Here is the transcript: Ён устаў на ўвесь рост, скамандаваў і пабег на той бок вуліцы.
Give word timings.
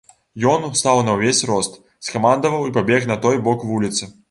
Ён 0.53 0.63
устаў 0.69 1.01
на 1.09 1.17
ўвесь 1.17 1.41
рост, 1.51 1.77
скамандаваў 2.09 2.67
і 2.69 2.75
пабег 2.81 3.07
на 3.15 3.21
той 3.29 3.35
бок 3.49 3.71
вуліцы. 3.73 4.13